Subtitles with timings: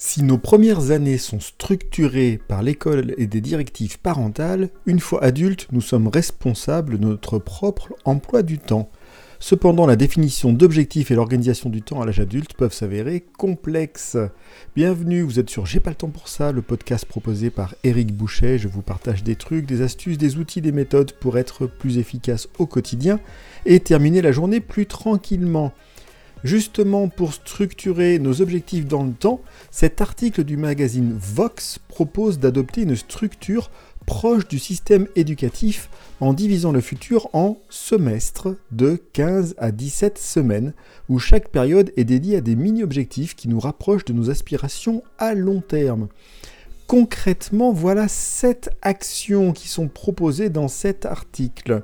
[0.00, 5.66] Si nos premières années sont structurées par l'école et des directives parentales, une fois adultes,
[5.72, 8.90] nous sommes responsables de notre propre emploi du temps.
[9.40, 14.16] Cependant, la définition d'objectifs et l'organisation du temps à l'âge adulte peuvent s'avérer complexes.
[14.76, 18.14] Bienvenue, vous êtes sur J'ai pas le temps pour ça, le podcast proposé par Eric
[18.14, 18.56] Boucher.
[18.58, 22.48] Je vous partage des trucs, des astuces, des outils, des méthodes pour être plus efficace
[22.60, 23.18] au quotidien
[23.66, 25.72] et terminer la journée plus tranquillement.
[26.44, 29.40] Justement pour structurer nos objectifs dans le temps,
[29.70, 33.70] cet article du magazine Vox propose d'adopter une structure
[34.06, 35.90] proche du système éducatif
[36.20, 40.72] en divisant le futur en semestres de 15 à 17 semaines,
[41.08, 45.34] où chaque période est dédiée à des mini-objectifs qui nous rapprochent de nos aspirations à
[45.34, 46.08] long terme.
[46.86, 51.82] Concrètement, voilà sept actions qui sont proposées dans cet article.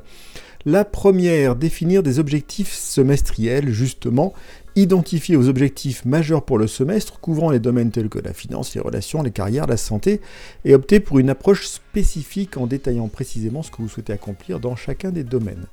[0.66, 4.32] La première, définir des objectifs semestriels, justement,
[4.76, 8.80] identifier aux objectifs majeurs pour le semestre, couvrant les domaines tels que la finance, les
[8.80, 10.22] relations, les carrières, la santé,
[10.64, 14.74] et opter pour une approche spécifique en détaillant précisément ce que vous souhaitez accomplir dans
[14.74, 15.66] chacun des domaines.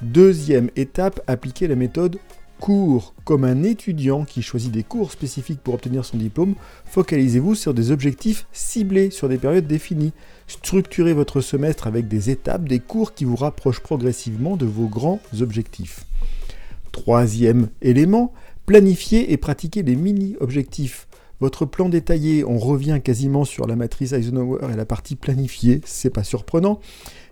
[0.00, 2.18] Deuxième étape, appliquer la méthode
[2.60, 3.14] cours.
[3.24, 7.90] Comme un étudiant qui choisit des cours spécifiques pour obtenir son diplôme, focalisez-vous sur des
[7.90, 10.12] objectifs ciblés, sur des périodes définies.
[10.46, 15.20] Structurez votre semestre avec des étapes, des cours qui vous rapprochent progressivement de vos grands
[15.40, 16.04] objectifs.
[16.92, 18.32] Troisième élément,
[18.66, 21.08] planifier et pratiquer des mini-objectifs.
[21.40, 26.10] Votre plan détaillé, on revient quasiment sur la matrice Eisenhower et la partie planifiée, c'est
[26.10, 26.80] pas surprenant.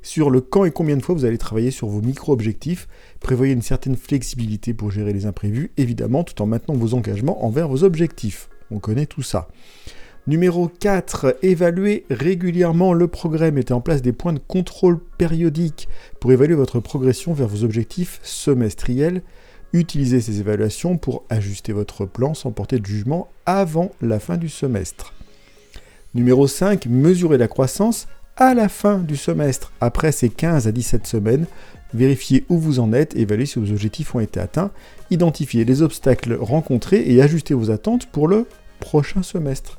[0.00, 2.88] Sur le quand et combien de fois vous allez travailler sur vos micro-objectifs,
[3.20, 7.68] prévoyez une certaine flexibilité pour gérer les imprévus, évidemment, tout en maintenant vos engagements envers
[7.68, 8.48] vos objectifs.
[8.70, 9.48] On connaît tout ça.
[10.26, 13.50] Numéro 4, évaluer régulièrement le progrès.
[13.50, 15.88] Mettez en place des points de contrôle périodiques
[16.20, 19.22] pour évaluer votre progression vers vos objectifs semestriels.
[19.72, 24.48] Utilisez ces évaluations pour ajuster votre plan sans porter de jugement avant la fin du
[24.48, 25.12] semestre.
[26.14, 28.08] Numéro 5, mesurez la croissance
[28.38, 29.72] à la fin du semestre.
[29.80, 31.46] Après ces 15 à 17 semaines,
[31.92, 34.70] vérifiez où vous en êtes, évaluez si vos objectifs ont été atteints,
[35.10, 38.46] identifiez les obstacles rencontrés et ajustez vos attentes pour le
[38.80, 39.78] prochain semestre.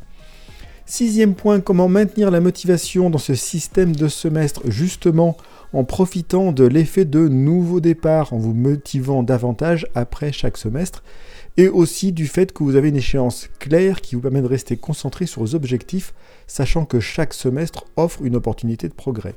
[0.91, 5.37] Sixième point, comment maintenir la motivation dans ce système de semestre justement
[5.71, 11.03] en profitant de l'effet de nouveau départ, en vous motivant davantage après chaque semestre,
[11.57, 14.77] et aussi du fait que vous avez une échéance claire qui vous permet de rester
[14.77, 16.15] concentré sur vos objectifs,
[16.47, 19.35] sachant que chaque semestre offre une opportunité de progrès.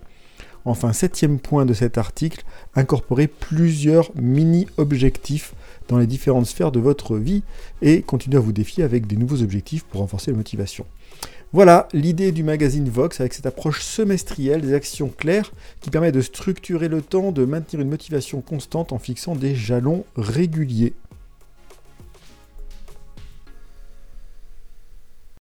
[0.64, 5.54] Enfin, septième point de cet article, incorporer plusieurs mini-objectifs
[5.88, 7.42] dans les différentes sphères de votre vie
[7.82, 10.86] et continuer à vous défier avec des nouveaux objectifs pour renforcer la motivation.
[11.54, 15.52] Voilà l'idée du magazine Vox avec cette approche semestrielle des actions claires
[15.82, 20.06] qui permet de structurer le temps, de maintenir une motivation constante en fixant des jalons
[20.16, 20.94] réguliers.